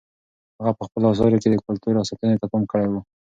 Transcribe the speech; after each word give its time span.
هغه 0.59 0.71
په 0.77 0.83
خپلو 0.87 1.05
اثارو 1.13 1.41
کې 1.41 1.47
د 1.49 1.55
کلتور 1.65 1.93
ساتنې 2.09 2.35
ته 2.41 2.45
پام 2.51 2.63
کړی 2.71 2.87
و. 2.89 2.93